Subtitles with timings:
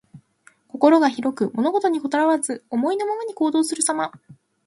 [0.67, 4.11] 心が広く、物事にこだわらず、思いのままに行動するさま。